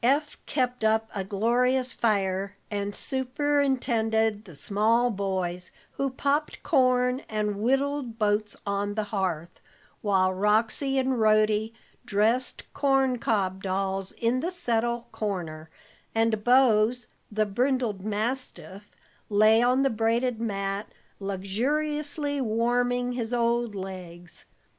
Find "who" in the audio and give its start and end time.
5.91-6.09